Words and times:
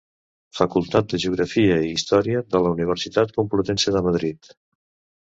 Facultat 0.59 1.09
de 1.11 1.19
Geografia 1.25 1.77
i 1.89 1.93
Història 1.99 2.43
de 2.57 2.65
la 2.65 2.75
Universitat 2.79 3.39
Complutense 3.39 3.99
de 3.99 4.07
Madrid. 4.13 4.55